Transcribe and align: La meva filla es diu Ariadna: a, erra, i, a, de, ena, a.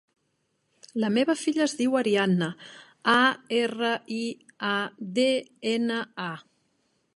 La 1.01 1.09
meva 1.17 1.35
filla 1.41 1.61
es 1.65 1.75
diu 1.81 1.97
Ariadna: 1.99 2.47
a, 3.15 3.19
erra, 3.59 3.93
i, 4.17 4.25
a, 4.73 4.75
de, 5.21 5.29
ena, 5.77 6.03
a. 6.29 6.35